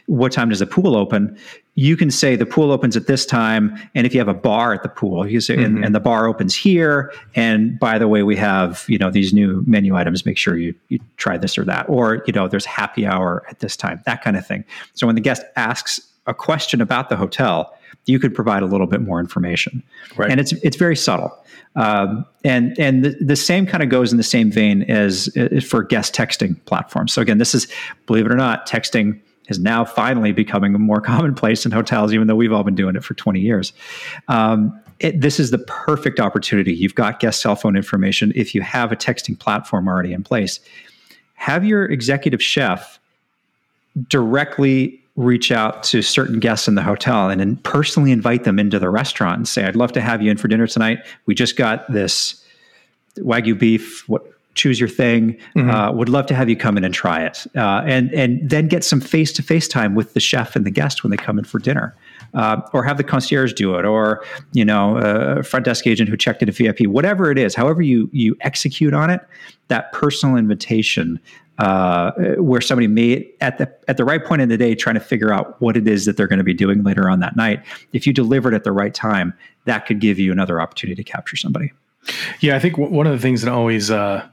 [0.07, 1.37] what time does the pool open?
[1.79, 4.73] You can say the pool opens at this time, and if you have a bar
[4.73, 5.63] at the pool, you say, mm-hmm.
[5.63, 7.13] and, and, the bar opens here.
[7.35, 10.25] And by the way, we have you know these new menu items.
[10.25, 13.59] Make sure you you try this or that, or you know there's happy hour at
[13.59, 14.65] this time, that kind of thing.
[14.95, 18.87] So when the guest asks a question about the hotel, you could provide a little
[18.87, 19.83] bit more information,
[20.15, 20.31] right.
[20.31, 21.37] and it's it's very subtle.
[21.75, 25.63] Um, and and the, the, same kind of goes in the same vein as, as
[25.63, 27.13] for guest texting platforms.
[27.13, 27.67] So again, this is
[28.07, 32.35] believe it or not, texting is now finally becoming more commonplace in hotels, even though
[32.35, 33.73] we've all been doing it for 20 years.
[34.27, 36.73] Um, it, this is the perfect opportunity.
[36.73, 38.31] You've got guest cell phone information.
[38.35, 40.59] If you have a texting platform already in place,
[41.35, 42.99] have your executive chef
[44.09, 48.79] directly reach out to certain guests in the hotel and then personally invite them into
[48.79, 50.99] the restaurant and say, I'd love to have you in for dinner tonight.
[51.25, 52.43] We just got this
[53.17, 54.07] Wagyu beef.
[54.07, 54.23] What
[54.57, 55.37] choose your thing.
[55.55, 55.69] Mm-hmm.
[55.69, 58.67] Uh, would love to have you come in and try it, uh, and and then
[58.67, 61.39] get some face to face time with the chef and the guest when they come
[61.39, 61.95] in for dinner,
[62.33, 66.17] uh, or have the concierge do it, or you know, a front desk agent who
[66.17, 67.55] checked in a VIP, whatever it is.
[67.55, 69.21] However you you execute on it,
[69.69, 71.19] that personal invitation
[71.59, 75.01] uh, where somebody may at the at the right point in the day trying to
[75.01, 77.63] figure out what it is that they're going to be doing later on that night.
[77.93, 79.33] If you deliver it at the right time,
[79.65, 81.71] that could give you another opportunity to capture somebody.
[82.39, 84.27] Yeah, I think w- one of the things that always uh,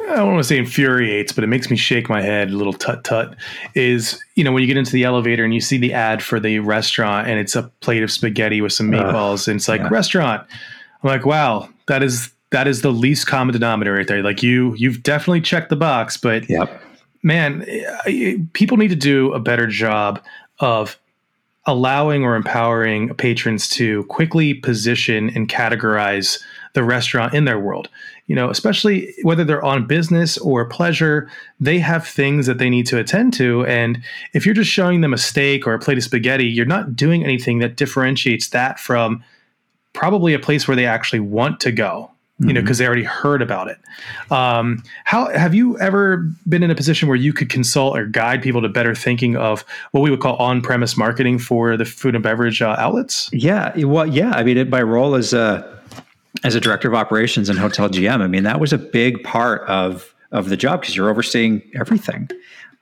[0.00, 2.72] I don't want to say infuriates, but it makes me shake my head a little
[2.72, 3.34] tut tut.
[3.74, 6.38] Is you know when you get into the elevator and you see the ad for
[6.40, 9.80] the restaurant and it's a plate of spaghetti with some meatballs uh, and it's like
[9.80, 9.88] yeah.
[9.90, 10.46] restaurant.
[11.02, 14.22] I'm like, wow, that is that is the least common denominator right there.
[14.22, 16.80] Like you, you've definitely checked the box, but yep.
[17.22, 17.66] man,
[18.52, 20.22] people need to do a better job
[20.60, 20.98] of
[21.66, 27.90] allowing or empowering patrons to quickly position and categorize the restaurant in their world.
[28.28, 32.86] You know, especially whether they're on business or pleasure, they have things that they need
[32.86, 33.66] to attend to.
[33.66, 34.00] And
[34.34, 37.24] if you're just showing them a steak or a plate of spaghetti, you're not doing
[37.24, 39.24] anything that differentiates that from
[39.94, 42.10] probably a place where they actually want to go
[42.40, 42.84] you know, because mm-hmm.
[42.84, 43.78] they already heard about it.
[44.30, 48.42] Um, how have you ever been in a position where you could consult or guide
[48.42, 52.22] people to better thinking of what we would call on-premise marketing for the food and
[52.22, 53.28] beverage uh, outlets?
[53.32, 54.30] Yeah, well, yeah.
[54.30, 55.77] I mean, it, my role is a
[56.44, 59.62] as a director of operations and hotel GM, I mean, that was a big part
[59.68, 62.28] of of the job because you're overseeing everything.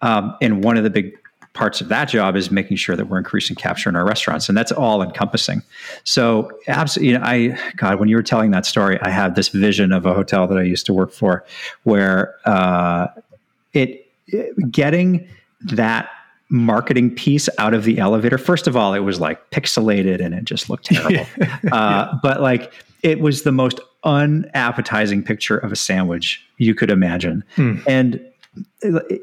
[0.03, 1.17] Um, and one of the big
[1.57, 4.57] parts of that job is making sure that we're increasing capture in our restaurants, and
[4.57, 5.63] that's all encompassing.
[6.05, 9.49] So, absolutely, you know, I God, when you were telling that story, I had this
[9.49, 11.45] vision of a hotel that I used to work for,
[11.85, 13.09] where uh,
[13.73, 15.27] it, it getting
[15.63, 16.11] that
[16.49, 18.39] marketing piece out of the elevator.
[18.39, 21.27] First of all, it was like pixelated and it just looked terrible.
[21.73, 27.43] uh, but like it was the most unappetizing picture of a sandwich you could imagine.
[27.57, 27.79] Hmm.
[27.87, 28.25] And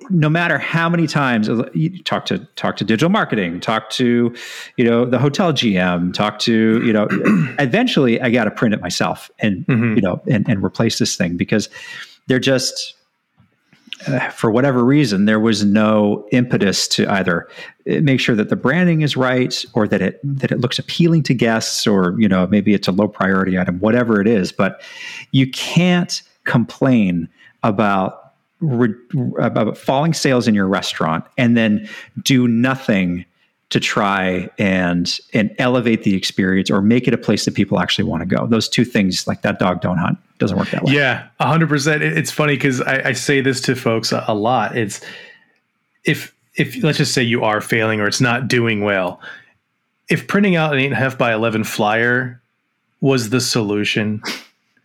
[0.10, 4.36] no matter how many times you talk to talk to digital marketing, talk to
[4.78, 7.08] you know the hotel GM, talk to you know,
[7.60, 9.96] eventually I got to print it myself and mm-hmm.
[9.96, 11.70] you know and, and replace this thing because
[12.28, 12.96] they're just
[14.32, 17.48] for whatever reason there was no impetus to either
[17.90, 21.24] uh, make sure that the branding is right or that it that it looks appealing
[21.24, 24.52] to guests or you know maybe it's a low priority item whatever it is.
[24.52, 24.82] But
[25.32, 27.30] you can't complain
[27.64, 28.94] about re-
[29.40, 31.88] about falling sales in your restaurant and then
[32.24, 33.26] do nothing
[33.74, 38.04] to try and and elevate the experience or make it a place that people actually
[38.04, 38.46] want to go.
[38.46, 40.94] Those two things, like that dog don't hunt, doesn't work that way.
[40.94, 42.04] Yeah, hundred percent.
[42.04, 44.78] It's funny because I, I, say this to folks a, a lot.
[44.78, 45.02] It's
[46.06, 49.20] if if let's just say you are failing or it's not doing well.
[50.08, 52.40] If printing out an eight and a half by eleven flyer
[53.02, 54.22] was the solution,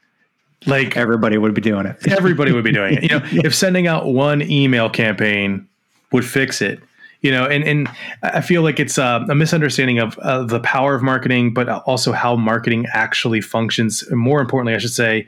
[0.67, 2.09] like everybody would be doing it.
[2.09, 3.03] everybody would be doing it.
[3.03, 5.69] You know, if sending out one email campaign
[6.11, 6.81] would fix it,
[7.21, 7.89] you know, and and
[8.23, 12.13] I feel like it's a, a misunderstanding of uh, the power of marketing, but also
[12.13, 14.03] how marketing actually functions.
[14.03, 15.27] And more importantly, I should say,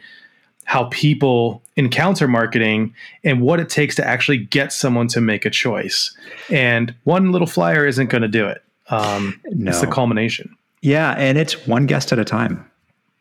[0.64, 5.50] how people encounter marketing and what it takes to actually get someone to make a
[5.50, 6.16] choice.
[6.48, 8.62] And one little flyer isn't going to do it.
[8.88, 9.70] Um, no.
[9.70, 10.56] It's the culmination.
[10.80, 12.70] Yeah, and it's one guest at a time.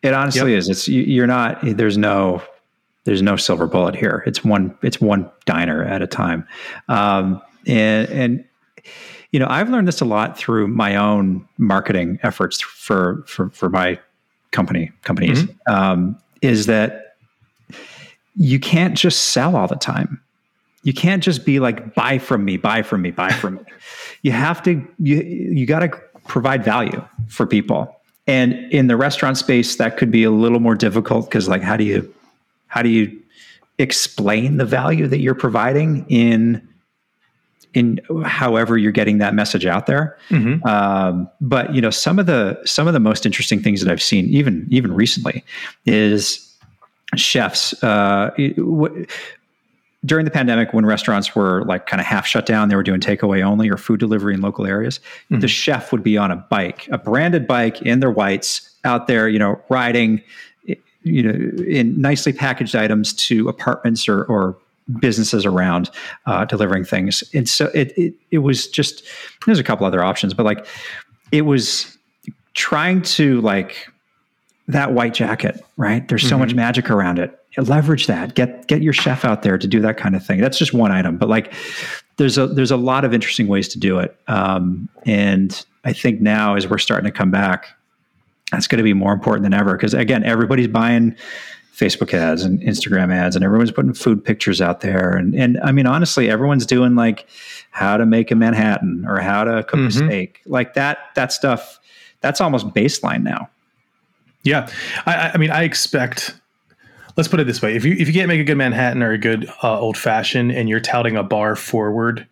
[0.03, 0.60] It honestly yep.
[0.60, 0.69] is.
[0.69, 1.60] It's you're not.
[1.63, 2.41] There's no.
[3.05, 4.23] There's no silver bullet here.
[4.27, 4.77] It's one.
[4.84, 6.47] It's one diner at a time,
[6.88, 8.45] um, and and
[9.32, 13.69] you know I've learned this a lot through my own marketing efforts for for for
[13.69, 13.99] my
[14.52, 15.43] company companies.
[15.43, 15.73] Mm-hmm.
[15.73, 17.15] Um, is that
[18.36, 20.21] you can't just sell all the time.
[20.84, 23.62] You can't just be like buy from me, buy from me, buy from me.
[24.21, 25.88] You have to you you got to
[26.28, 27.99] provide value for people
[28.30, 31.75] and in the restaurant space, that could be a little more difficult because, like, how
[31.75, 32.13] do you
[32.67, 33.19] how do you
[33.80, 36.62] explain the value that you're providing in
[37.73, 40.17] in however you're getting that message out there.
[40.29, 40.65] Mm-hmm.
[40.67, 44.01] Um, but you know, some of the some of the most interesting things that I've
[44.01, 45.43] seen, even even recently,
[45.86, 46.55] is
[47.15, 47.82] chefs.
[47.84, 48.32] Uh,
[50.05, 53.01] during the pandemic when restaurants were like kind of half shut down they were doing
[53.01, 55.41] takeaway only or food delivery in local areas mm-hmm.
[55.41, 59.27] the chef would be on a bike a branded bike in their whites out there
[59.27, 60.21] you know riding
[61.03, 64.58] you know in nicely packaged items to apartments or, or
[64.99, 65.89] businesses around
[66.25, 67.23] uh, delivering things.
[67.34, 69.04] And so it, it it was just
[69.45, 70.65] there's a couple other options but like
[71.32, 71.97] it was
[72.54, 73.88] trying to like
[74.67, 76.08] that white jacket right?
[76.08, 76.39] There's so mm-hmm.
[76.39, 77.36] much magic around it.
[77.58, 78.36] Leverage that.
[78.36, 80.39] Get get your chef out there to do that kind of thing.
[80.39, 81.54] That's just one item but like
[82.17, 84.15] there's a there's a lot of interesting ways to do it.
[84.28, 87.67] Um, and i think now as we're starting to come back
[88.52, 91.15] that's going to be more important than ever because again everybody's buying
[91.80, 95.12] Facebook ads and Instagram ads, and everyone's putting food pictures out there.
[95.12, 97.26] And and I mean, honestly, everyone's doing like
[97.72, 99.88] how to make a Manhattan or how to cook mm-hmm.
[99.88, 100.98] a steak, like that.
[101.15, 101.80] That stuff.
[102.22, 103.50] That's almost baseline now.
[104.44, 104.70] Yeah,
[105.06, 106.38] I, I mean, I expect
[107.15, 109.12] let's put it this way: if you if you can't make a good Manhattan or
[109.12, 112.28] a good uh, old fashioned, and you're touting a bar forward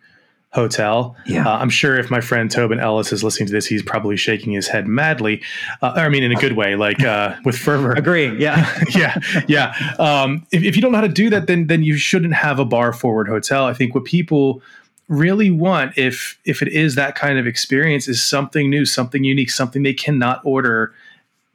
[0.60, 1.46] hotel, yeah.
[1.46, 4.52] Uh, I'm sure if my friend Tobin Ellis is listening to this, he's probably shaking
[4.52, 5.42] his head madly.
[5.82, 7.92] Uh, I mean, in a good way, like uh, with fervor.
[7.92, 8.36] Agree.
[8.38, 8.82] Yeah.
[8.94, 9.18] yeah.
[9.46, 9.94] Yeah.
[9.98, 12.58] Um, if, if you don't know how to do that, then then you shouldn't have
[12.58, 13.66] a bar forward hotel.
[13.66, 14.62] I think what people
[15.08, 19.50] really want if if it is that kind of experience is something new something unique
[19.50, 20.92] something they cannot order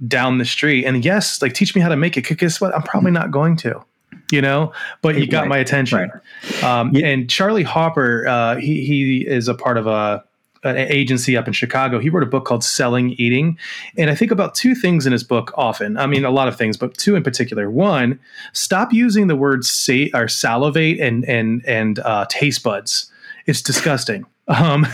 [0.07, 0.85] down the street.
[0.85, 2.21] And yes, like teach me how to make it.
[2.21, 2.75] Guess what?
[2.75, 3.83] I'm probably not going to,
[4.33, 4.73] you know.
[5.01, 5.49] But you got right.
[5.49, 5.99] my attention.
[5.99, 6.63] Right.
[6.63, 7.07] Um, yeah.
[7.07, 10.23] And Charlie Hopper, uh, he he is a part of a
[10.63, 11.99] an agency up in Chicago.
[11.99, 13.57] He wrote a book called Selling Eating,
[13.97, 15.97] and I think about two things in his book often.
[15.97, 17.69] I mean, a lot of things, but two in particular.
[17.69, 18.19] One,
[18.53, 23.11] stop using the words say or salivate and and and uh, taste buds.
[23.45, 24.25] It's disgusting.
[24.45, 24.85] Um,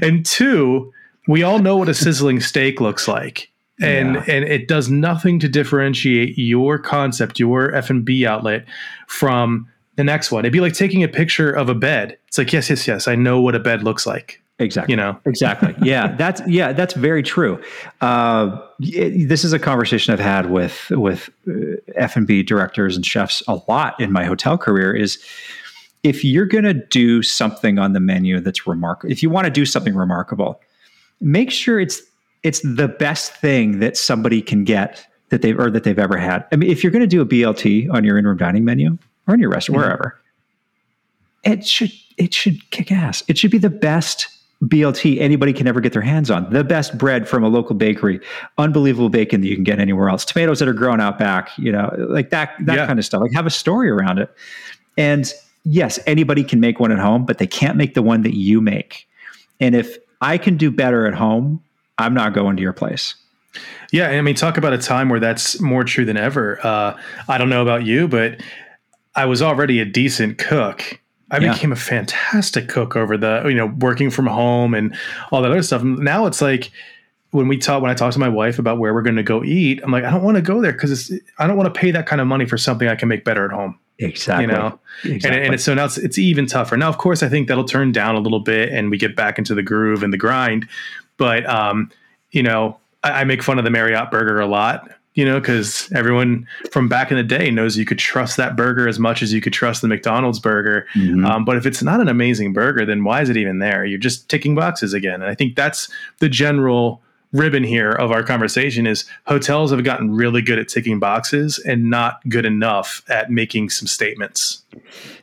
[0.00, 0.90] and two,
[1.28, 4.24] we all know what a sizzling steak looks like and yeah.
[4.28, 8.64] and it does nothing to differentiate your concept your f&b outlet
[9.08, 10.44] from the next one.
[10.44, 12.18] It'd be like taking a picture of a bed.
[12.28, 14.92] It's like yes yes yes i know what a bed looks like exactly.
[14.92, 15.18] you know?
[15.26, 15.74] Exactly.
[15.82, 17.62] Yeah that's yeah that's very true.
[18.00, 23.42] Uh, it, this is a conversation i've had with with uh, f&b directors and chefs
[23.48, 25.22] a lot in my hotel career is
[26.02, 29.50] if you're going to do something on the menu that's remarkable if you want to
[29.50, 30.60] do something remarkable
[31.20, 32.02] make sure it's
[32.44, 36.46] it's the best thing that somebody can get that they've or that they've ever had.
[36.52, 39.34] I mean, if you're going to do a BLT on your in-room dining menu or
[39.34, 39.88] in your restaurant, mm-hmm.
[39.88, 40.20] wherever,
[41.42, 43.24] it should it should kick ass.
[43.26, 44.28] It should be the best
[44.62, 46.48] BLT anybody can ever get their hands on.
[46.50, 48.20] The best bread from a local bakery,
[48.58, 51.72] unbelievable bacon that you can get anywhere else, tomatoes that are grown out back, you
[51.72, 52.86] know, like that that yeah.
[52.86, 53.22] kind of stuff.
[53.22, 54.30] Like have a story around it.
[54.96, 55.32] And
[55.64, 58.60] yes, anybody can make one at home, but they can't make the one that you
[58.60, 59.08] make.
[59.60, 61.63] And if I can do better at home
[61.98, 63.14] I'm not going to your place.
[63.92, 66.58] Yeah, I mean, talk about a time where that's more true than ever.
[66.66, 68.42] Uh, I don't know about you, but
[69.14, 71.00] I was already a decent cook.
[71.30, 71.52] I yeah.
[71.52, 74.96] became a fantastic cook over the, you know, working from home and
[75.30, 75.82] all that other stuff.
[75.82, 76.70] Now it's like
[77.30, 79.42] when we talk, when I talk to my wife about where we're going to go
[79.42, 81.90] eat, I'm like, I don't want to go there because I don't want to pay
[81.92, 83.78] that kind of money for something I can make better at home.
[83.98, 84.46] Exactly.
[84.46, 85.40] You know, exactly.
[85.42, 86.76] And, and so now it's, it's even tougher.
[86.76, 89.38] Now, of course, I think that'll turn down a little bit and we get back
[89.38, 90.68] into the groove and the grind.
[91.16, 91.90] But um,
[92.30, 95.90] you know, I, I make fun of the Marriott burger a lot you know, because
[95.94, 99.32] everyone from back in the day knows you could trust that burger as much as
[99.32, 100.86] you could trust the McDonald's burger.
[100.94, 101.24] Mm-hmm.
[101.24, 103.84] Um, but if it's not an amazing burger, then why is it even there?
[103.84, 105.14] You're just ticking boxes again.
[105.14, 107.00] And I think that's the general
[107.32, 111.90] ribbon here of our conversation is hotels have gotten really good at ticking boxes and
[111.90, 114.62] not good enough at making some statements.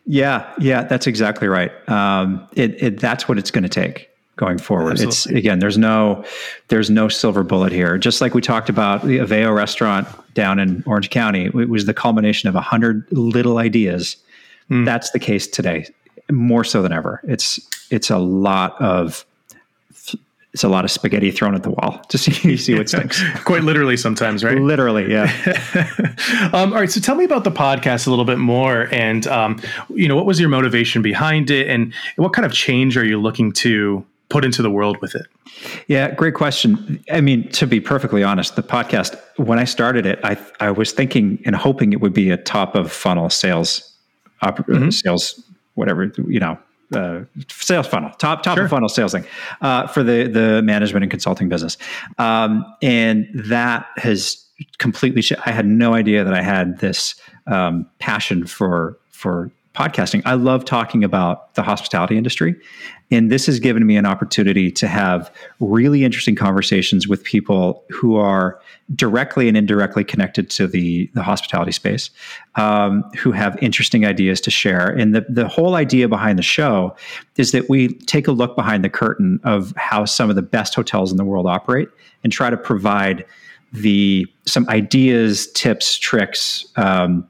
[0.06, 1.72] Yeah, yeah, that's exactly right.
[1.90, 4.11] Um, it, it, that's what it's going to take
[4.42, 4.94] going forward.
[4.94, 5.08] Absolutely.
[5.08, 6.26] It's again, there's no
[6.70, 7.98] there's no silver bullet here.
[8.00, 11.94] Just like we talked about the Aveo restaurant down in Orange County, it was the
[11.94, 14.18] culmination of a hundred little ideas.
[14.72, 14.86] Mm.
[14.86, 15.86] That's the case today,
[16.32, 17.22] more so than ever.
[17.24, 17.60] It's
[17.92, 19.26] it's a lot of
[20.54, 23.22] it's a lot of spaghetti thrown at the wall to see see what sticks.
[23.44, 24.58] Quite literally, sometimes, right?
[24.58, 25.32] Literally, yeah.
[26.54, 29.62] um, all right, so tell me about the podcast a little bit more, and um,
[29.94, 33.22] you know, what was your motivation behind it, and what kind of change are you
[33.22, 35.28] looking to put into the world with it?
[35.88, 37.04] Yeah, great question.
[37.12, 40.94] I mean, to be perfectly honest, the podcast when I started it, I I was
[40.94, 43.94] thinking and hoping it would be a top of funnel sales,
[44.42, 44.90] op- mm-hmm.
[44.90, 45.44] sales,
[45.76, 46.58] whatever you know,
[46.96, 48.66] uh, sales funnel, top top sure.
[48.66, 49.26] of funnel sales thing
[49.62, 51.78] uh, for the the management and consulting business,
[52.18, 54.46] um, and that has
[54.78, 55.22] completely.
[55.22, 57.16] Sh- I had no idea that I had this
[57.48, 60.22] um, passion for for podcasting.
[60.26, 62.56] I love talking about the hospitality industry.
[63.10, 68.16] And this has given me an opportunity to have really interesting conversations with people who
[68.16, 68.60] are
[68.96, 72.10] directly and indirectly connected to the, the hospitality space,
[72.56, 74.88] um, who have interesting ideas to share.
[74.88, 76.96] And the, the whole idea behind the show
[77.38, 80.76] is that we take a look behind the curtain of how some of the best
[80.76, 81.88] hotels in the world operate
[82.24, 83.26] and try to provide
[83.74, 87.26] the some ideas, tips, tricks, um,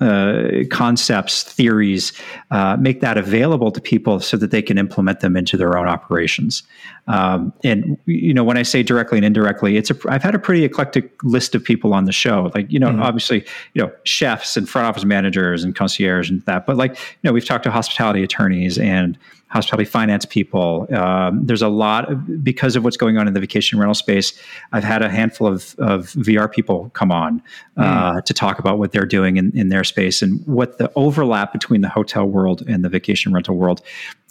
[0.00, 2.12] uh, concepts, theories,
[2.50, 5.88] uh, make that available to people so that they can implement them into their own
[5.88, 6.62] operations.
[7.06, 10.38] Um, and you know, when I say directly and indirectly, it's a, I've had a
[10.38, 12.50] pretty eclectic list of people on the show.
[12.54, 13.02] Like you know, mm-hmm.
[13.02, 16.66] obviously, you know, chefs and front office managers and concierge and that.
[16.66, 19.18] But like you know, we've talked to hospitality attorneys and
[19.54, 20.92] hospitality finance people.
[20.92, 24.32] Um, there's a lot of, because of what's going on in the vacation rental space.
[24.72, 27.40] I've had a handful of, of VR people come on
[27.76, 28.24] uh, mm.
[28.24, 31.82] to talk about what they're doing in, in their space and what the overlap between
[31.82, 33.80] the hotel world and the vacation rental world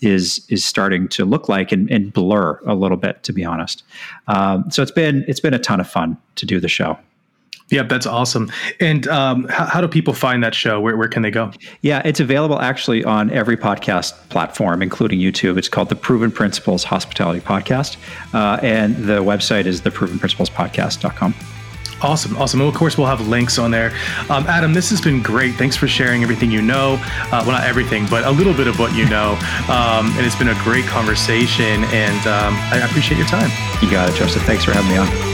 [0.01, 3.83] is is starting to look like and, and blur a little bit, to be honest.
[4.27, 6.97] Um, so it's been it's been a ton of fun to do the show.
[7.69, 8.51] Yep, that's awesome.
[8.79, 10.79] And um, how, how, do people find that show?
[10.79, 11.51] Where, where can they go?
[11.81, 15.57] Yeah, it's available actually on every podcast platform, including YouTube.
[15.57, 17.97] It's called the Proven Principles Hospitality Podcast.
[18.33, 21.33] Uh, and the website is theprovenprinciplespodcast.com.
[22.03, 22.59] Awesome, awesome.
[22.59, 23.93] And of course, we'll have links on there.
[24.29, 25.55] Um, Adam, this has been great.
[25.55, 26.97] Thanks for sharing everything you know.
[26.99, 29.39] Uh, well, not everything, but a little bit of what you know.
[29.69, 33.49] Um, and it's been a great conversation, and um, I appreciate your time.
[33.81, 34.43] You got it, Joseph.
[34.43, 35.32] Thanks for having me on.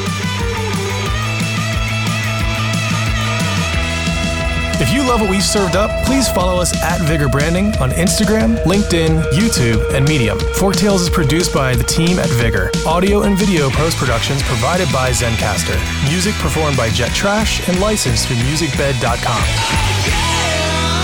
[4.82, 8.56] If you love what we've served up, please follow us at Vigor Branding on Instagram,
[8.64, 10.38] LinkedIn, YouTube, and Medium.
[10.56, 12.72] Forktales is produced by the team at Vigor.
[12.88, 15.76] Audio and video post productions provided by Zencastr.
[16.10, 19.44] Music performed by Jet Trash and licensed through musicbed.com.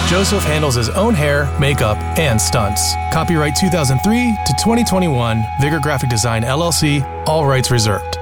[0.08, 2.94] Joseph handles his own hair, makeup, and stunts.
[3.12, 8.20] Copyright 2003 to 2021, Vigor Graphic Design LLC, all rights reserved.